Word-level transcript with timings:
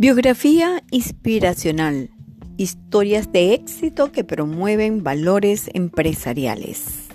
Biografía 0.00 0.84
inspiracional. 0.92 2.10
Historias 2.56 3.32
de 3.32 3.52
éxito 3.54 4.12
que 4.12 4.22
promueven 4.22 5.02
valores 5.02 5.68
empresariales. 5.74 7.08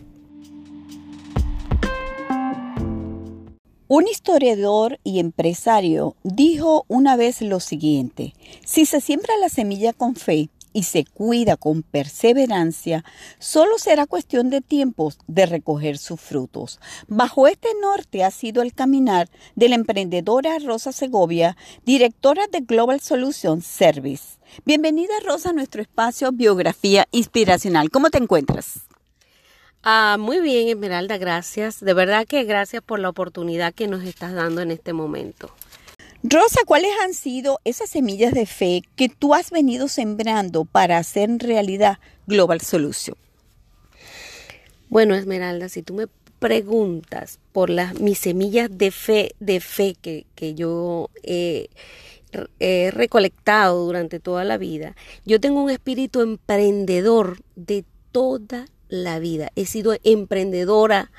Un 3.88 4.06
historiador 4.10 5.00
y 5.06 5.20
empresario 5.20 6.18
dijo 6.24 6.84
una 6.90 7.16
vez 7.16 7.42
lo 7.42 7.62
siguiente, 7.62 8.34
si 8.66 8.86
se 8.86 9.00
siembra 9.00 9.34
la 9.40 9.48
semilla 9.48 9.94
con 9.94 10.18
fe, 10.18 10.50
y 10.74 10.84
se 10.84 11.06
cuida 11.06 11.56
con 11.56 11.84
perseverancia, 11.84 13.06
solo 13.40 13.78
será 13.78 14.06
cuestión 14.06 14.50
de 14.50 14.62
tiempos 14.62 15.18
de 15.28 15.46
recoger 15.46 15.98
sus 15.98 16.20
frutos. 16.20 16.80
Bajo 17.08 17.48
este 17.48 17.70
norte 17.82 18.24
ha 18.24 18.32
sido 18.32 18.62
el 18.62 18.74
caminar 18.74 19.30
de 19.56 19.70
la 19.70 19.76
emprendedora 19.76 20.58
Rosa 20.60 20.92
Segovia, 20.92 21.56
directora 21.86 22.48
de 22.52 22.62
Global 22.62 23.00
Solution 23.00 23.62
Service. 23.62 24.38
Bienvenida 24.66 25.14
Rosa 25.26 25.52
a 25.52 25.54
nuestro 25.54 25.82
espacio 25.82 26.32
Biografía 26.32 27.08
Inspiracional. 27.12 27.90
¿Cómo 27.90 28.10
te 28.10 28.18
encuentras? 28.18 28.82
Ah, 29.84 30.16
muy 30.18 30.40
bien, 30.40 30.70
Esmeralda, 30.70 31.18
gracias. 31.18 31.82
De 31.82 31.94
verdad 31.94 32.26
que 32.26 32.46
gracias 32.46 32.82
por 32.82 33.00
la 33.00 33.10
oportunidad 33.10 33.74
que 33.74 33.88
nos 33.88 34.04
estás 34.04 34.34
dando 34.34 34.62
en 34.62 34.72
este 34.72 34.94
momento. 34.94 35.52
Rosa, 36.26 36.62
¿cuáles 36.66 36.92
han 37.04 37.14
sido 37.14 37.60
esas 37.66 37.90
semillas 37.90 38.34
de 38.34 38.46
fe 38.46 38.82
que 38.96 39.10
tú 39.10 39.34
has 39.34 39.52
venido 39.52 39.90
sembrando 39.90 40.64
para 40.64 40.98
hacer 40.98 41.30
realidad 41.40 42.00
Global 42.28 42.62
Solution? 42.62 43.18
Bueno, 44.88 45.16
Esmeralda, 45.16 45.68
si 45.68 45.84
tú 45.84 45.94
me 45.94 46.08
preguntas 46.40 47.40
por 47.52 47.70
las 47.70 48.00
mis 48.00 48.20
semillas 48.20 48.70
de 48.72 48.92
fe, 48.92 49.36
de 49.42 49.60
fe 49.60 49.96
que, 50.02 50.54
yo 50.56 51.10
he 51.24 51.70
recolectado 52.92 53.86
durante 53.86 54.22
toda 54.22 54.46
la 54.46 54.58
vida, 54.58 54.96
yo 55.26 55.42
tengo 55.42 55.62
un 55.62 55.72
espíritu 55.72 56.22
emprendedor 56.22 57.40
de 57.58 57.84
toda 58.14 58.68
la 58.88 59.20
vida. 59.20 59.52
He 59.56 59.66
sido 59.66 59.98
emprendedora 60.04 61.12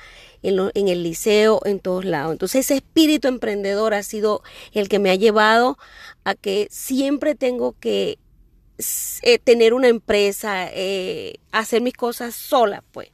en, 0.47 0.87
el 0.87 1.03
liceo, 1.03 1.59
en 1.65 1.79
todos 1.79 2.05
lados. 2.05 2.33
Entonces 2.33 2.65
ese 2.65 2.75
espíritu 2.75 3.27
emprendedor 3.27 3.93
ha 3.93 4.03
sido 4.03 4.41
el 4.73 4.89
que 4.89 4.99
me 4.99 5.09
ha 5.09 5.15
llevado 5.15 5.77
a 6.23 6.35
que 6.35 6.67
siempre 6.71 7.35
tengo 7.35 7.75
que 7.79 8.17
eh, 9.21 9.39
tener 9.39 9.73
una 9.73 9.87
empresa, 9.87 10.69
eh, 10.71 11.39
hacer 11.51 11.81
mis 11.81 11.93
cosas 11.93 12.35
sola, 12.35 12.83
pues. 12.91 13.09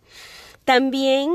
También 0.65 1.31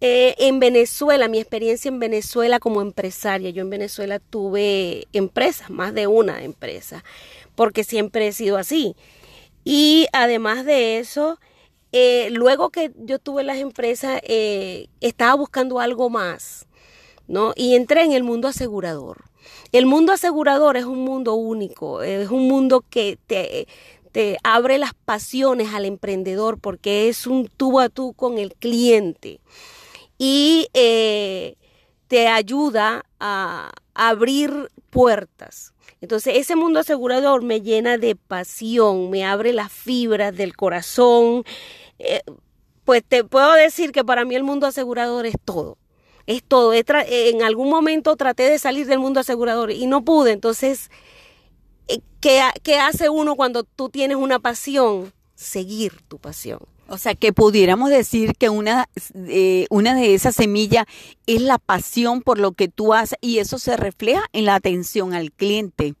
eh, 0.00 0.36
en 0.38 0.60
Venezuela, 0.60 1.26
mi 1.26 1.38
experiencia 1.38 1.88
en 1.88 1.98
Venezuela 1.98 2.60
como 2.60 2.82
empresaria, 2.82 3.50
yo 3.50 3.62
en 3.62 3.70
Venezuela 3.70 4.20
tuve 4.20 5.08
empresas, 5.12 5.70
más 5.70 5.92
de 5.92 6.06
una 6.06 6.42
empresa, 6.44 7.02
porque 7.56 7.82
siempre 7.82 8.28
he 8.28 8.32
sido 8.32 8.58
así. 8.58 8.94
Y 9.64 10.06
además 10.12 10.64
de 10.64 10.98
eso, 10.98 11.40
eh, 11.92 12.28
luego 12.30 12.70
que 12.70 12.92
yo 12.96 13.18
tuve 13.18 13.44
las 13.44 13.58
empresas, 13.58 14.20
eh, 14.24 14.88
estaba 15.00 15.34
buscando 15.34 15.80
algo 15.80 16.10
más, 16.10 16.66
¿no? 17.26 17.52
Y 17.56 17.74
entré 17.74 18.04
en 18.04 18.12
el 18.12 18.24
mundo 18.24 18.48
asegurador. 18.48 19.24
El 19.72 19.86
mundo 19.86 20.12
asegurador 20.12 20.76
es 20.76 20.84
un 20.84 21.00
mundo 21.00 21.34
único, 21.34 22.02
es 22.02 22.30
un 22.30 22.48
mundo 22.48 22.84
que 22.88 23.18
te, 23.26 23.66
te 24.12 24.38
abre 24.42 24.78
las 24.78 24.94
pasiones 24.94 25.72
al 25.74 25.84
emprendedor 25.84 26.58
porque 26.58 27.08
es 27.08 27.26
un 27.26 27.48
tú 27.56 27.80
a 27.80 27.88
tú 27.88 28.12
con 28.14 28.38
el 28.38 28.54
cliente 28.54 29.40
y 30.18 30.68
eh, 30.74 31.54
te 32.08 32.28
ayuda 32.28 33.04
a 33.20 33.70
abrir 33.94 34.70
puertas. 34.90 35.74
Entonces 36.00 36.36
ese 36.36 36.56
mundo 36.56 36.80
asegurador 36.80 37.42
me 37.42 37.60
llena 37.60 37.98
de 37.98 38.16
pasión, 38.16 39.10
me 39.10 39.24
abre 39.24 39.52
las 39.52 39.72
fibras 39.72 40.36
del 40.36 40.56
corazón. 40.56 41.44
Eh, 41.98 42.22
pues 42.84 43.02
te 43.06 43.24
puedo 43.24 43.52
decir 43.52 43.92
que 43.92 44.04
para 44.04 44.24
mí 44.24 44.34
el 44.34 44.44
mundo 44.44 44.66
asegurador 44.66 45.26
es 45.26 45.36
todo. 45.44 45.76
Es 46.26 46.42
todo. 46.42 46.72
En 46.74 47.42
algún 47.42 47.70
momento 47.70 48.16
traté 48.16 48.44
de 48.44 48.58
salir 48.58 48.86
del 48.86 48.98
mundo 48.98 49.20
asegurador 49.20 49.70
y 49.70 49.86
no 49.86 50.04
pude. 50.04 50.32
Entonces, 50.32 50.90
eh, 51.88 52.00
¿qué, 52.20 52.42
¿qué 52.62 52.78
hace 52.78 53.08
uno 53.08 53.34
cuando 53.34 53.64
tú 53.64 53.88
tienes 53.88 54.18
una 54.18 54.38
pasión? 54.38 55.12
Seguir 55.34 56.02
tu 56.08 56.18
pasión. 56.18 56.60
O 56.88 56.96
sea, 56.96 57.14
que 57.14 57.34
pudiéramos 57.34 57.90
decir 57.90 58.32
que 58.34 58.48
una, 58.48 58.88
eh, 59.14 59.66
una 59.68 59.94
de 59.94 60.14
esas 60.14 60.34
semillas 60.34 60.86
es 61.26 61.42
la 61.42 61.58
pasión 61.58 62.22
por 62.22 62.38
lo 62.38 62.52
que 62.52 62.68
tú 62.68 62.94
haces 62.94 63.18
y 63.20 63.38
eso 63.38 63.58
se 63.58 63.76
refleja 63.76 64.24
en 64.32 64.46
la 64.46 64.54
atención 64.54 65.12
al 65.12 65.30
cliente. 65.30 65.94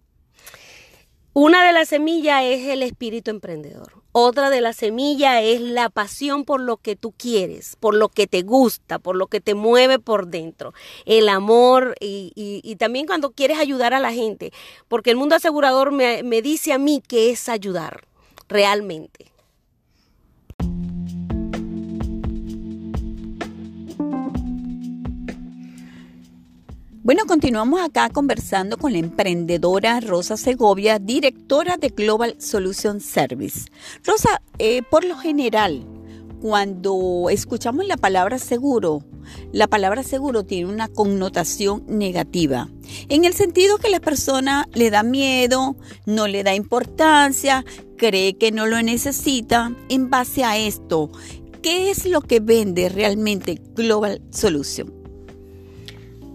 Una 1.34 1.64
de 1.66 1.74
las 1.74 1.90
semillas 1.90 2.42
es 2.42 2.68
el 2.68 2.82
espíritu 2.82 3.30
emprendedor. 3.30 3.92
Otra 4.12 4.48
de 4.48 4.62
las 4.62 4.76
semillas 4.76 5.42
es 5.44 5.60
la 5.60 5.90
pasión 5.90 6.44
por 6.44 6.60
lo 6.60 6.78
que 6.78 6.96
tú 6.96 7.12
quieres, 7.12 7.76
por 7.78 7.94
lo 7.94 8.08
que 8.08 8.26
te 8.26 8.40
gusta, 8.40 8.98
por 8.98 9.14
lo 9.14 9.26
que 9.26 9.40
te 9.40 9.54
mueve 9.54 9.98
por 9.98 10.28
dentro. 10.28 10.72
El 11.04 11.28
amor 11.28 11.94
y, 12.00 12.32
y, 12.34 12.76
también 12.76 13.06
cuando 13.06 13.30
quieres 13.30 13.58
ayudar 13.58 13.92
a 13.92 14.00
la 14.00 14.12
gente. 14.12 14.52
Porque 14.88 15.10
el 15.10 15.16
mundo 15.16 15.36
asegurador 15.36 15.92
me 15.92 16.42
dice 16.42 16.72
a 16.72 16.78
mí 16.78 17.02
que 17.06 17.30
es 17.30 17.48
ayudar 17.48 18.08
realmente. 18.48 19.30
Bueno, 27.00 27.26
continuamos 27.26 27.80
acá 27.80 28.10
conversando 28.10 28.76
con 28.76 28.92
la 28.92 28.98
emprendedora 28.98 30.00
Rosa 30.00 30.36
Segovia, 30.36 30.98
directora 30.98 31.76
de 31.76 31.90
Global 31.90 32.34
Solution 32.38 33.00
Service. 33.00 33.66
Rosa, 34.04 34.42
eh, 34.58 34.82
por 34.82 35.04
lo 35.04 35.16
general, 35.16 35.86
cuando 36.40 37.28
escuchamos 37.30 37.86
la 37.86 37.96
palabra 37.96 38.38
seguro, 38.38 39.04
la 39.52 39.68
palabra 39.68 40.02
seguro 40.02 40.44
tiene 40.44 40.70
una 40.70 40.88
connotación 40.88 41.84
negativa, 41.86 42.68
en 43.08 43.24
el 43.24 43.32
sentido 43.32 43.78
que 43.78 43.90
la 43.90 44.00
persona 44.00 44.66
le 44.74 44.90
da 44.90 45.04
miedo, 45.04 45.76
no 46.04 46.26
le 46.26 46.42
da 46.42 46.56
importancia, 46.56 47.64
cree 47.96 48.36
que 48.36 48.50
no 48.50 48.66
lo 48.66 48.82
necesita. 48.82 49.72
En 49.88 50.10
base 50.10 50.42
a 50.42 50.58
esto, 50.58 51.12
¿qué 51.62 51.90
es 51.90 52.06
lo 52.06 52.22
que 52.22 52.40
vende 52.40 52.88
realmente 52.88 53.60
Global 53.76 54.20
Solution? 54.30 54.97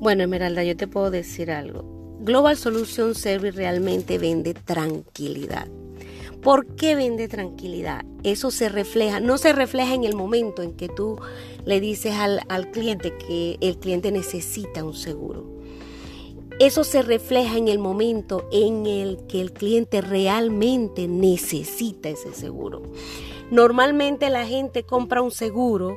Bueno, 0.03 0.23
Esmeralda, 0.23 0.65
yo 0.65 0.75
te 0.75 0.85
puedo 0.85 1.11
decir 1.11 1.49
algo. 1.49 1.85
Global 2.19 2.57
Solution 2.57 3.15
Service 3.15 3.55
realmente 3.55 4.17
vende 4.17 4.53
tranquilidad. 4.53 5.69
¿Por 6.41 6.75
qué 6.75 6.95
vende 6.95 7.29
tranquilidad? 7.29 8.03
Eso 8.21 8.51
se 8.51 8.67
refleja, 8.67 9.21
no 9.21 9.37
se 9.37 9.53
refleja 9.53 9.93
en 9.93 10.03
el 10.03 10.13
momento 10.13 10.61
en 10.61 10.73
que 10.73 10.89
tú 10.89 11.21
le 11.63 11.79
dices 11.79 12.15
al, 12.15 12.41
al 12.49 12.69
cliente 12.71 13.17
que 13.17 13.57
el 13.61 13.77
cliente 13.77 14.11
necesita 14.11 14.83
un 14.83 14.93
seguro. 14.93 15.45
Eso 16.59 16.83
se 16.83 17.01
refleja 17.01 17.57
en 17.57 17.69
el 17.69 17.79
momento 17.79 18.45
en 18.51 18.85
el 18.85 19.25
que 19.29 19.39
el 19.39 19.53
cliente 19.53 20.01
realmente 20.01 21.07
necesita 21.07 22.09
ese 22.09 22.33
seguro. 22.33 22.81
Normalmente 23.51 24.29
la 24.29 24.45
gente 24.45 24.83
compra 24.83 25.21
un 25.21 25.31
seguro 25.31 25.95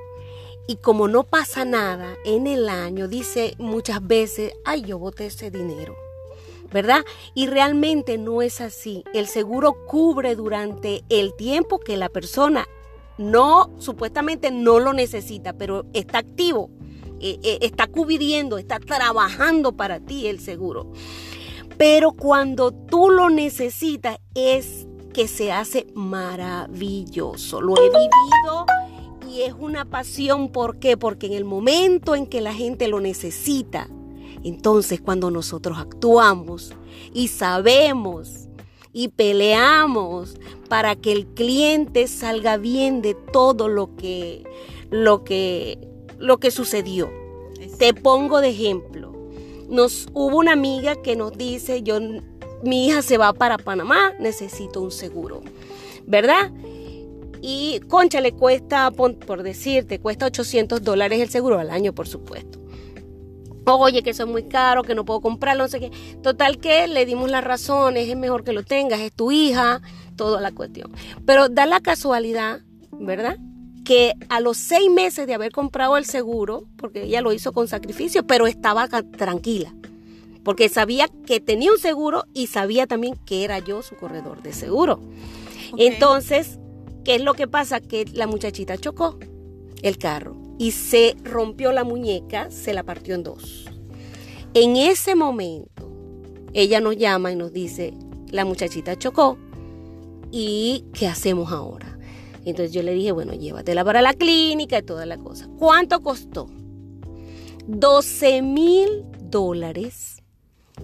y 0.67 0.77
como 0.77 1.09
no 1.09 1.25
pasa 1.25 1.65
nada 1.65 2.17
en 2.25 2.47
el 2.47 2.69
año, 2.69 3.09
dice 3.09 3.55
muchas 3.59 4.07
veces, 4.07 4.53
ay, 4.65 4.83
yo 4.83 4.99
boté 4.99 5.27
ese 5.27 5.51
dinero. 5.51 5.97
¿Verdad? 6.73 7.05
Y 7.35 7.47
realmente 7.47 8.19
no 8.19 8.43
es 8.43 8.61
así. 8.61 9.05
El 9.15 9.29
seguro 9.29 9.87
cubre 9.87 10.35
durante 10.35 11.05
el 11.09 11.33
tiempo 11.35 11.79
que 11.79 11.97
la 11.97 12.09
persona 12.09 12.67
no, 13.19 13.71
supuestamente 13.79 14.51
no 14.51 14.81
lo 14.81 14.93
necesita, 14.93 15.53
pero 15.53 15.87
está 15.93 16.19
activo, 16.19 16.71
eh, 17.21 17.39
eh, 17.43 17.59
está 17.63 17.87
cubriendo, 17.87 18.59
está 18.59 18.81
trabajando 18.81 19.73
para 19.73 20.01
ti 20.01 20.27
el 20.27 20.41
seguro. 20.41 20.93
Pero 21.79 22.13
cuando 22.13 22.73
tú 22.73 23.11
lo 23.11 23.31
necesitas 23.31 24.19
es 24.35 24.87
que 25.15 25.29
se 25.29 25.53
hace 25.53 25.87
maravilloso. 25.95 27.61
Lo 27.61 27.75
he 27.79 27.89
vivido 27.89 28.67
y 29.37 29.43
es 29.43 29.55
una 29.59 29.85
pasión, 29.85 30.49
¿por 30.49 30.79
qué? 30.79 30.97
Porque 30.97 31.27
en 31.27 31.35
el 31.35 31.45
momento 31.45 32.15
en 32.15 32.27
que 32.27 32.41
la 32.41 32.55
gente 32.55 32.89
lo 32.89 33.01
necesita, 33.01 33.89
entonces 34.43 35.01
cuando 35.01 35.31
nosotros 35.31 35.79
actuamos 35.79 36.73
y 37.13 37.29
sabemos 37.29 38.49
y 38.93 39.09
peleamos 39.09 40.37
para 40.71 40.97
que 40.97 41.13
el 41.13 41.27
cliente 41.27 42.09
salga 42.09 42.57
bien 42.57 43.03
de 43.03 43.15
todo 43.15 43.69
lo 43.69 43.95
que 43.97 44.45
lo 44.91 45.23
que 45.23 45.79
lo 46.19 46.39
que 46.39 46.51
sucedió. 46.51 47.11
Te 47.79 47.93
pongo 47.93 48.41
de 48.41 48.51
ejemplo. 48.51 49.13
Nos 49.69 50.09
hubo 50.15 50.39
una 50.39 50.53
amiga 50.53 51.03
que 51.03 51.15
nos 51.15 51.33
dice, 51.37 51.83
"Yo 51.83 51.99
mi 52.63 52.87
hija 52.87 53.03
se 53.03 53.19
va 53.19 53.35
para 53.35 53.59
Panamá, 53.59 54.15
necesito 54.19 54.81
un 54.81 54.91
seguro." 54.91 55.43
¿Verdad? 56.07 56.53
Y 57.49 57.79
concha 57.87 58.21
le 58.21 58.33
cuesta, 58.33 58.91
por 58.91 59.45
decirte, 59.45 60.01
cuesta 60.01 60.27
800 60.27 60.83
dólares 60.83 61.21
el 61.21 61.29
seguro 61.29 61.61
al 61.61 61.71
año, 61.71 61.93
por 61.93 62.09
supuesto. 62.09 62.59
oye, 63.67 64.03
que 64.03 64.11
eso 64.11 64.25
es 64.25 64.29
muy 64.29 64.49
caro, 64.49 64.83
que 64.83 64.97
no 64.97 65.05
puedo 65.05 65.21
comprarlo, 65.21 65.63
no 65.63 65.69
sé 65.69 65.79
qué. 65.79 65.93
Total 66.25 66.59
que 66.59 66.89
le 66.89 67.07
dimos 67.07 67.31
las 67.31 67.45
razones, 67.45 68.09
es 68.09 68.17
mejor 68.17 68.43
que 68.43 68.53
lo 68.53 68.65
tengas, 68.65 68.99
es 68.99 69.13
tu 69.13 69.31
hija, 69.31 69.81
toda 70.17 70.41
la 70.41 70.51
cuestión. 70.51 70.91
Pero 71.25 71.49
da 71.49 71.67
la 71.67 71.79
casualidad, 71.79 72.63
¿verdad? 72.91 73.39
Que 73.85 74.15
a 74.29 74.41
los 74.41 74.57
seis 74.57 74.91
meses 74.91 75.29
de 75.29 75.35
haber 75.35 75.53
comprado 75.53 75.97
el 75.99 76.05
seguro, 76.05 76.65
porque 76.77 77.05
ella 77.05 77.21
lo 77.21 77.33
hizo 77.33 77.53
con 77.53 77.69
sacrificio, 77.69 78.27
pero 78.27 78.49
estaba 78.49 78.89
tranquila, 78.89 79.73
porque 80.43 80.69
sabía 80.69 81.07
que 81.25 81.39
tenía 81.39 81.71
un 81.71 81.79
seguro 81.79 82.25
y 82.35 82.49
sabía 82.49 82.89
también 82.89 83.15
que 83.25 83.45
era 83.45 83.61
yo 83.61 83.83
su 83.83 83.95
corredor 83.95 84.43
de 84.43 84.53
seguro. 84.53 84.99
Entonces, 85.77 86.59
¿qué 87.07 87.15
es 87.15 87.23
lo 87.23 87.35
que 87.35 87.47
pasa? 87.47 87.79
Que 87.79 88.05
la 88.13 88.27
muchachita 88.27 88.77
chocó 88.77 89.17
el 89.81 89.97
carro 89.97 90.37
y 90.59 90.73
se 90.73 91.15
rompió 91.23 91.71
la 91.71 91.85
muñeca, 91.85 92.51
se 92.51 92.75
la 92.75 92.83
partió 92.83 93.15
en 93.15 93.23
dos. 93.23 93.67
En 94.55 94.75
ese 94.75 95.15
momento, 95.15 95.89
ella 96.53 96.81
nos 96.81 96.97
llama 96.97 97.31
y 97.31 97.37
nos 97.37 97.53
dice, 97.53 97.95
la 98.33 98.45
muchachita 98.45 98.99
chocó 98.99 99.39
y 100.33 100.85
¿qué 100.95 101.07
hacemos 101.07 101.53
ahora? 101.53 101.97
Entonces 102.45 102.73
yo 102.73 102.83
le 102.83 102.93
dije, 102.93 103.13
bueno, 103.13 103.35
llévatela 103.35 103.85
para 103.85 104.03
la 104.03 104.13
clínica 104.13 104.79
y 104.79 104.83
toda 104.83 105.07
la 105.07 105.17
cosa. 105.17 105.49
¿Cuánto 105.59 106.03
costó? 106.03 106.49
12 107.69 108.43
mil 108.43 109.05
dólares 109.23 110.16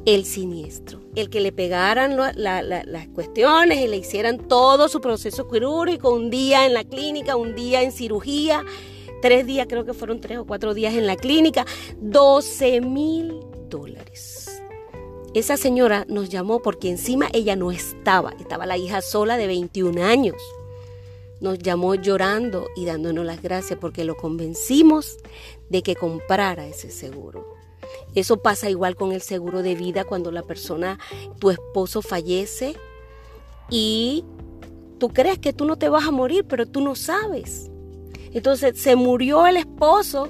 el 0.05 0.25
siniestro. 0.25 1.01
El 1.15 1.31
que 1.31 1.41
le 1.41 1.53
pegaran 1.53 2.17
las 2.17 3.09
cuestiones 3.09 3.79
y 3.81 3.89
le 3.89 3.99
hicieran 3.99 4.39
todo 4.39 4.89
su 4.89 5.01
proceso 5.01 5.49
quirúrgico, 5.49 6.13
un 6.13 6.31
día 6.31 6.67
en 6.67 6.75
la 6.75 6.85
clínica, 6.85 7.37
un 7.37 7.55
día 7.55 7.83
en 7.83 7.93
cirugía 7.93 8.65
tres 9.23 9.47
días, 9.47 9.67
creo 9.71 9.87
que 9.87 9.95
fueron 9.95 10.21
tres 10.21 10.37
o 10.37 10.45
cuatro 10.45 10.75
días 10.75 10.93
en 10.95 11.07
la 11.07 11.17
clínica, 11.17 11.65
12 12.01 12.83
mil 12.83 13.41
dólares. 13.71 14.63
Esa 15.33 15.57
señora 15.57 16.05
nos 16.09 16.29
llamó 16.29 16.61
porque 16.61 16.91
encima 16.91 17.29
ella 17.33 17.57
no 17.57 17.71
estaba, 17.71 18.35
estaba 18.39 18.67
la 18.67 18.77
hija 18.77 19.01
sola 19.01 19.39
de 19.39 19.47
21 19.47 20.03
años. 20.03 20.37
Nos 21.41 21.59
llamó 21.59 21.95
llorando 21.95 22.67
y 22.77 22.85
dándonos 22.85 23.25
las 23.25 23.41
gracias 23.41 23.79
porque 23.81 24.05
lo 24.05 24.17
convencimos 24.17 25.17
de 25.71 25.83
que 25.83 25.97
comprara 25.97 26.67
ese 26.67 26.91
seguro. 26.91 27.62
Eso 28.15 28.39
pasa 28.39 28.69
igual 28.71 28.97
con 28.97 29.13
el 29.13 29.23
seguro 29.23 29.63
de 29.63 29.75
vida 29.75 30.05
cuando 30.05 30.31
la 30.31 30.43
persona, 30.43 30.99
tu 31.39 31.51
esposo 31.51 32.03
fallece 32.03 32.77
y 33.71 34.25
tú 34.99 35.09
crees 35.09 35.39
que 35.39 35.53
tú 35.53 35.65
no 35.65 35.77
te 35.77 35.89
vas 35.89 36.07
a 36.07 36.11
morir, 36.11 36.45
pero 36.47 36.67
tú 36.67 36.81
no 36.81 36.95
sabes. 36.95 37.71
Entonces 38.33 38.79
se 38.79 38.97
murió 38.97 39.47
el 39.47 39.57
esposo 39.57 40.29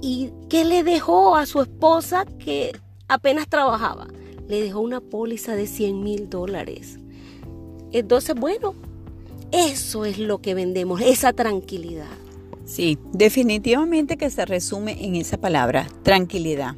y 0.00 0.32
¿qué 0.48 0.64
le 0.64 0.82
dejó 0.82 1.36
a 1.36 1.46
su 1.46 1.60
esposa 1.60 2.24
que 2.38 2.72
apenas 3.08 3.48
trabajaba? 3.48 4.06
Le 4.48 4.62
dejó 4.62 4.80
una 4.80 5.00
póliza 5.00 5.56
de 5.56 5.66
100 5.66 6.02
mil 6.02 6.30
dólares. 6.30 6.98
Entonces, 7.92 8.34
bueno, 8.34 8.74
eso 9.52 10.04
es 10.04 10.18
lo 10.18 10.38
que 10.38 10.54
vendemos, 10.54 11.00
esa 11.00 11.32
tranquilidad. 11.32 12.06
Sí, 12.66 12.98
definitivamente 13.12 14.16
que 14.16 14.28
se 14.28 14.44
resume 14.44 15.04
en 15.04 15.14
esa 15.14 15.38
palabra, 15.38 15.86
tranquilidad. 16.02 16.74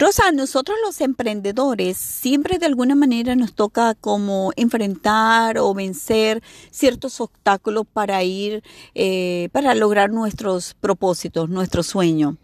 Rosa, 0.00 0.30
nosotros 0.32 0.78
los 0.86 1.00
emprendedores 1.00 1.98
siempre 1.98 2.58
de 2.58 2.66
alguna 2.66 2.94
manera 2.94 3.34
nos 3.34 3.52
toca 3.52 3.94
como 3.94 4.52
enfrentar 4.56 5.58
o 5.58 5.74
vencer 5.74 6.40
ciertos 6.70 7.20
obstáculos 7.20 7.84
para 7.92 8.22
ir, 8.22 8.62
eh, 8.94 9.48
para 9.52 9.74
lograr 9.74 10.10
nuestros 10.10 10.74
propósitos, 10.74 11.50
nuestro 11.50 11.82
sueño. 11.82 12.38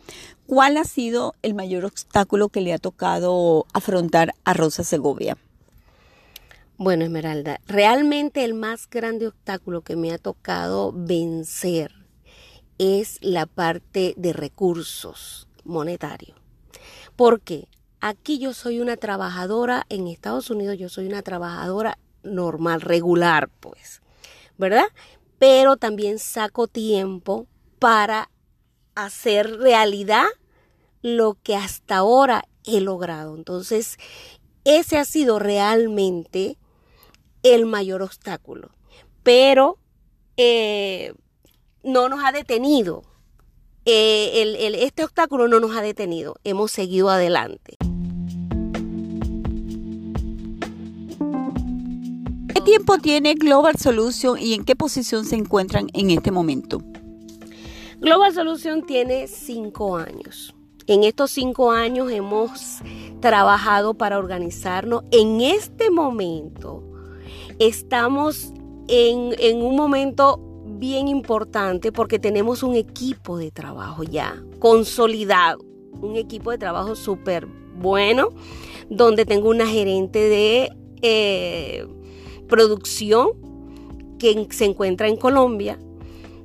¿Cuál 0.47 0.77
ha 0.77 0.85
sido 0.85 1.37
el 1.43 1.55
mayor 1.55 1.87
obstáculo 1.87 2.51
que 2.51 2.61
le 2.61 2.75
ha 2.75 2.79
tocado 2.79 3.67
afrontar 3.73 4.35
a 4.45 4.53
Rosa 4.53 4.85
Segovia? 4.85 5.39
Bueno, 6.77 7.05
Esmeralda, 7.05 7.61
realmente 7.67 8.45
el 8.45 8.55
más 8.55 8.89
grande 8.89 9.29
obstáculo 9.29 9.83
que 9.83 9.97
me 9.97 10.13
ha 10.13 10.19
tocado 10.19 10.93
vencer 10.93 11.93
es 12.79 13.19
la 13.23 13.47
parte 13.47 14.15
de 14.17 14.33
recursos 14.33 15.49
monetarios 15.65 16.45
porque 17.17 17.69
aquí 18.01 18.39
yo 18.39 18.53
soy 18.53 18.81
una 18.81 18.97
trabajadora, 18.97 19.87
en 19.89 20.07
Estados 20.07 20.51
Unidos 20.51 20.79
yo 20.79 20.89
soy 20.89 21.07
una 21.07 21.23
trabajadora 21.23 21.99
normal, 22.23 22.81
regular, 22.81 23.49
pues, 23.61 24.03
¿verdad? 24.59 24.87
Pero 25.39 25.77
también 25.77 26.19
saco 26.19 26.67
tiempo 26.67 27.47
para 27.79 28.31
hacer 28.95 29.59
realidad 29.59 30.27
lo 31.03 31.37
que 31.43 31.57
hasta 31.57 31.99
ahora 31.99 32.45
he 32.65 32.81
logrado. 32.81 33.37
Entonces, 33.37 33.99
ese 34.65 34.97
ha 34.97 35.05
sido 35.05 35.39
realmente 35.39 36.57
el 37.45 37.67
mayor 37.67 38.03
obstáculo. 38.03 38.71
Pero 39.23 39.79
eh, 40.37 41.15
no 41.85 42.09
nos 42.09 42.25
ha 42.25 42.33
detenido 42.33 43.05
eh, 43.87 44.79
este 44.81 45.05
obstáculo 45.05 45.47
no 45.47 45.61
nos 45.61 45.77
ha 45.77 45.83
detenido, 45.83 46.37
hemos 46.43 46.71
seguido 46.71 47.11
adelante. 47.11 47.77
¿Qué 52.55 52.61
tiempo 52.63 52.97
tiene 52.97 53.35
Global 53.35 53.77
Solution 53.77 54.39
y 54.39 54.55
en 54.55 54.65
qué 54.65 54.75
posición 54.75 55.27
se 55.27 55.37
encuentran 55.37 55.89
en 55.93 56.11
este 56.11 56.31
momento? 56.31 56.83
Global 58.01 58.33
Solution 58.33 58.87
tiene 58.87 59.29
cinco 59.29 59.99
años. 59.99 60.55
En 60.87 61.05
estos 61.05 61.31
cinco 61.31 61.71
años 61.71 62.11
hemos 62.11 62.79
trabajado 63.21 63.93
para 63.95 64.19
organizarnos. 64.19 65.05
En 65.11 65.43
este 65.43 65.91
momento 65.91 66.83
estamos 67.59 68.53
en, 68.89 69.63
un 69.63 69.77
momento 69.77 70.41
bien 70.79 71.09
importante 71.09 71.93
porque 71.93 72.19
tenemos 72.19 72.63
un 72.63 72.75
equipo 72.75 73.39
de 73.39 73.51
trabajo 73.51 74.03
ya 74.03 74.43
consolidado, 74.59 75.65
un 76.01 76.17
equipo 76.17 76.51
de 76.51 76.59
trabajo 76.59 76.97
súper 76.97 77.47
bueno, 77.77 78.31
donde 78.89 79.25
tengo 79.25 79.49
una 79.49 79.67
gerente 79.67 80.19
de 80.19 80.71
eh, 81.03 81.87
producción 82.49 83.31
que 84.19 84.47
se 84.51 84.65
encuentra 84.65 85.09
en 85.09 85.17
Colombia, 85.17 85.79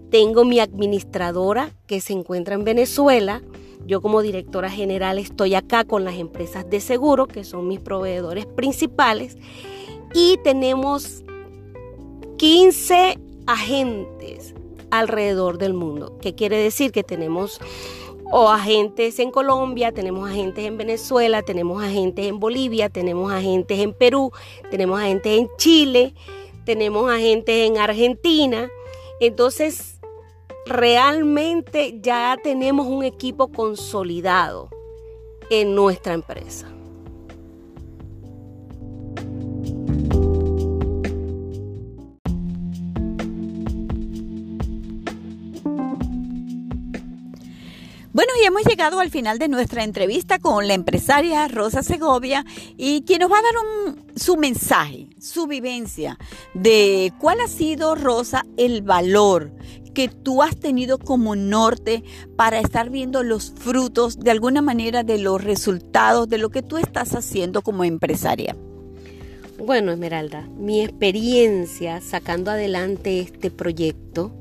tengo 0.10 0.44
mi 0.44 0.60
administradora 0.60 1.72
que 1.86 2.02
se 2.02 2.14
encuentra 2.14 2.56
en 2.56 2.63
Venezuela, 2.63 3.42
yo 3.86 4.01
como 4.01 4.22
directora 4.22 4.70
general 4.70 5.18
estoy 5.18 5.56
acá 5.56 5.84
con 5.84 6.04
las 6.04 6.16
empresas 6.16 6.70
de 6.70 6.80
seguro, 6.80 7.28
que 7.28 7.44
son 7.44 7.68
mis 7.68 7.80
proveedores 7.80 8.46
principales, 8.46 9.38
y 10.13 10.38
tenemos 10.44 11.24
15 12.38 13.20
agentes 13.48 14.54
alrededor 14.92 15.58
del 15.58 15.74
mundo. 15.74 16.18
¿Qué 16.22 16.36
quiere 16.36 16.58
decir? 16.58 16.92
Que 16.92 17.04
tenemos 17.04 17.60
o 18.32 18.50
agentes 18.50 19.20
en 19.20 19.32
Colombia, 19.32 19.92
tenemos 19.92 20.30
agentes 20.30 20.66
en 20.66 20.78
Venezuela, 20.78 21.42
tenemos 21.42 21.84
agentes 21.84 22.28
en 22.28 22.39
Bolivia, 22.39 22.89
tenemos 22.89 23.32
agentes 23.32 23.80
en 23.80 23.94
Perú, 23.94 24.32
tenemos 24.70 25.00
agentes 25.00 25.39
en 25.39 25.50
Chile, 25.58 26.13
tenemos 26.63 27.10
agentes 27.12 27.68
en 27.68 27.78
Argentina. 27.78 28.70
Entonces, 29.20 30.00
realmente 30.66 32.00
ya 32.01 32.38
tenemos 32.42 32.86
un 32.86 33.04
equipo 33.04 33.51
consolidado 33.51 34.70
en 35.50 35.74
nuestra 35.74 36.13
empresa. 36.13 36.72
Hemos 48.50 48.65
llegado 48.65 49.00
al 49.00 49.12
final 49.12 49.38
de 49.38 49.48
nuestra 49.48 49.84
entrevista 49.84 50.39
con 50.39 50.68
la 50.68 50.74
empresaria 50.74 51.48
Rosa 51.48 51.84
Segovia 51.84 52.44
y 52.77 53.03
quien 53.03 53.20
nos 53.20 53.32
va 53.32 53.38
a 53.38 53.41
dar 53.44 53.96
su 54.15 54.38
mensaje, 54.38 55.08
su 55.20 55.46
vivencia 55.46 56.18
de 56.56 57.13
cuál 57.20 57.41
ha 57.41 57.48
sido, 57.48 57.94
Rosa, 57.94 58.44
el 58.58 58.82
valor 58.82 59.51
que 59.94 60.08
tú 60.08 60.41
has 60.41 60.60
tenido 60.60 60.98
como 60.98 61.36
norte 61.36 62.03
para 62.36 62.60
estar 62.60 62.89
viendo 62.89 63.22
los 63.22 63.51
frutos 63.51 64.20
de 64.20 64.32
alguna 64.32 64.63
manera 64.63 65.03
de 65.03 65.20
los 65.20 65.44
resultados 65.44 66.27
de 66.27 66.39
lo 66.39 66.50
que 66.50 66.63
tú 66.63 66.77
estás 66.77 67.13
haciendo 67.13 67.62
como 67.62 67.84
empresaria. 67.84 68.56
Bueno, 69.60 69.91
Esmeralda, 69.91 70.50
mi 70.58 70.82
experiencia 70.82 72.01
sacando 72.01 72.50
adelante 72.50 73.20
este 73.20 73.51
proyecto 73.51 74.38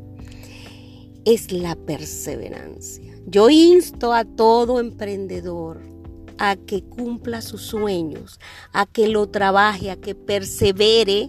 es 1.28 1.52
la 1.52 1.76
perseverancia 1.76 3.08
yo 3.30 3.50
insto 3.50 4.14
a 4.14 4.24
todo 4.24 4.80
emprendedor 4.80 5.82
a 6.38 6.56
que 6.56 6.82
cumpla 6.82 7.42
sus 7.42 7.60
sueños, 7.60 8.40
a 8.72 8.86
que 8.86 9.06
lo 9.06 9.28
trabaje, 9.28 9.90
a 9.90 9.96
que 9.96 10.14
persevere 10.14 11.28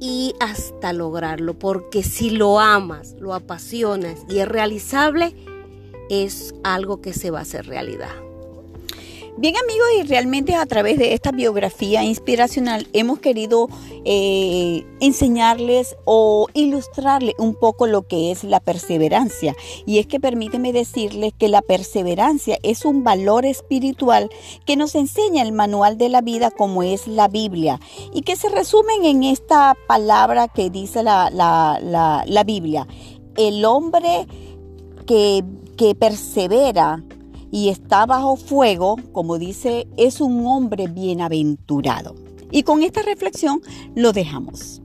y 0.00 0.34
hasta 0.40 0.92
lograrlo, 0.92 1.56
porque 1.56 2.02
si 2.02 2.30
lo 2.30 2.58
amas, 2.58 3.14
lo 3.20 3.34
apasionas 3.34 4.24
y 4.28 4.38
es 4.38 4.48
realizable, 4.48 5.36
es 6.10 6.52
algo 6.64 7.00
que 7.00 7.12
se 7.12 7.30
va 7.30 7.40
a 7.40 7.42
hacer 7.42 7.66
realidad. 7.66 8.27
Bien 9.40 9.54
amigos, 9.56 9.86
y 10.00 10.02
realmente 10.02 10.56
a 10.56 10.66
través 10.66 10.98
de 10.98 11.14
esta 11.14 11.30
biografía 11.30 12.02
inspiracional 12.02 12.88
hemos 12.92 13.20
querido 13.20 13.68
eh, 14.04 14.84
enseñarles 14.98 15.96
o 16.04 16.48
ilustrarles 16.54 17.36
un 17.38 17.54
poco 17.54 17.86
lo 17.86 18.02
que 18.02 18.32
es 18.32 18.42
la 18.42 18.58
perseverancia. 18.58 19.54
Y 19.86 20.00
es 20.00 20.08
que 20.08 20.18
permíteme 20.18 20.72
decirles 20.72 21.34
que 21.38 21.46
la 21.46 21.62
perseverancia 21.62 22.58
es 22.64 22.84
un 22.84 23.04
valor 23.04 23.46
espiritual 23.46 24.28
que 24.66 24.74
nos 24.74 24.96
enseña 24.96 25.44
el 25.44 25.52
manual 25.52 25.98
de 25.98 26.08
la 26.08 26.20
vida 26.20 26.50
como 26.50 26.82
es 26.82 27.06
la 27.06 27.28
Biblia 27.28 27.78
y 28.12 28.22
que 28.22 28.34
se 28.34 28.48
resumen 28.48 29.04
en 29.04 29.22
esta 29.22 29.76
palabra 29.86 30.48
que 30.48 30.68
dice 30.68 31.04
la, 31.04 31.30
la 31.30 32.44
Biblia. 32.44 32.88
El 33.36 33.64
hombre 33.64 34.26
que, 35.06 35.44
que 35.76 35.94
persevera 35.94 37.04
y 37.50 37.68
está 37.68 38.06
bajo 38.06 38.36
fuego, 38.36 38.96
como 39.12 39.38
dice, 39.38 39.88
es 39.96 40.20
un 40.20 40.46
hombre 40.46 40.86
bienaventurado. 40.88 42.14
Y 42.50 42.62
con 42.62 42.82
esta 42.82 43.02
reflexión 43.02 43.60
lo 43.94 44.12
dejamos. 44.12 44.82